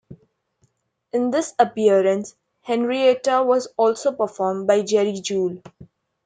In 1.13 1.29
this 1.29 1.53
appearance, 1.59 2.33
Henrietta 2.63 3.43
was 3.43 3.67
also 3.77 4.11
performed 4.11 4.65
by 4.65 4.81
Jerry 4.81 5.13
Juhl. 5.21 5.61